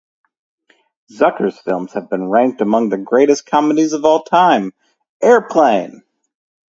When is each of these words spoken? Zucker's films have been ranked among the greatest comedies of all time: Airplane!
Zucker's 1.11 1.59
films 1.59 1.93
have 1.93 2.09
been 2.09 2.27
ranked 2.27 2.59
among 2.59 2.89
the 2.89 2.97
greatest 2.97 3.45
comedies 3.45 3.93
of 3.93 4.03
all 4.03 4.23
time: 4.23 4.73
Airplane! 5.21 6.01